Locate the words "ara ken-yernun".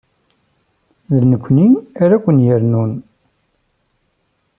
2.03-2.91